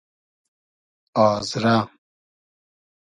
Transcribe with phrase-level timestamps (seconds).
[1.23, 1.75] آزرۂ